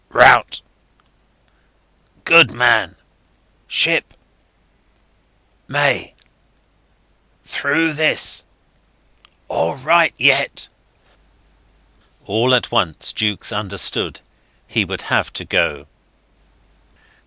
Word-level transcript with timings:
Rout... 0.09 0.63
Good 2.25 2.49
man... 2.51 2.95
Ship... 3.67 4.15
may... 5.67 6.15
through 7.43 7.93
this... 7.93 8.47
all 9.47 9.75
right 9.75 10.15
yet." 10.17 10.69
All 12.25 12.55
at 12.55 12.71
once 12.71 13.13
Jukes 13.13 13.51
understood 13.51 14.21
he 14.67 14.83
would 14.83 15.03
have 15.03 15.31
to 15.33 15.45
go. 15.45 15.85